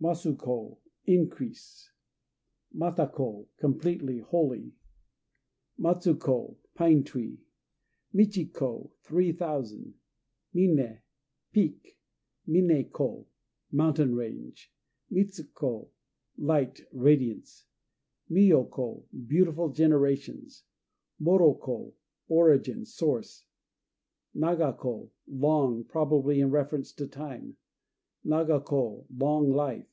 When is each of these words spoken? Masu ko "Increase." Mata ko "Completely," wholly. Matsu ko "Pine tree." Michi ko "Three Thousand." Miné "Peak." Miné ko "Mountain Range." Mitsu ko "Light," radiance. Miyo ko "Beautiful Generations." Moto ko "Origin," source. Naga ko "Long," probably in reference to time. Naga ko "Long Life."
Masu 0.00 0.36
ko 0.38 0.78
"Increase." 1.06 1.90
Mata 2.72 3.08
ko 3.08 3.48
"Completely," 3.56 4.18
wholly. 4.20 4.76
Matsu 5.76 6.14
ko 6.14 6.56
"Pine 6.76 7.02
tree." 7.02 7.40
Michi 8.14 8.52
ko 8.52 8.92
"Three 9.02 9.32
Thousand." 9.32 9.94
Miné 10.54 11.00
"Peak." 11.50 11.98
Miné 12.46 12.92
ko 12.92 13.26
"Mountain 13.72 14.14
Range." 14.14 14.72
Mitsu 15.10 15.48
ko 15.52 15.90
"Light," 16.36 16.80
radiance. 16.92 17.66
Miyo 18.30 18.70
ko 18.70 19.04
"Beautiful 19.26 19.70
Generations." 19.70 20.62
Moto 21.18 21.54
ko 21.54 21.92
"Origin," 22.28 22.84
source. 22.86 23.46
Naga 24.32 24.72
ko 24.74 25.10
"Long," 25.26 25.82
probably 25.82 26.38
in 26.38 26.52
reference 26.52 26.92
to 26.92 27.08
time. 27.08 27.56
Naga 28.24 28.60
ko 28.60 29.06
"Long 29.16 29.50
Life." 29.52 29.86